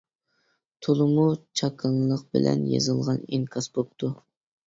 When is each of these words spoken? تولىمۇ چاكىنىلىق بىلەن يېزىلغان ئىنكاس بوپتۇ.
تولىمۇ 0.85 1.25
چاكىنىلىق 1.59 2.23
بىلەن 2.37 2.65
يېزىلغان 2.71 3.23
ئىنكاس 3.37 3.67
بوپتۇ. 3.79 4.13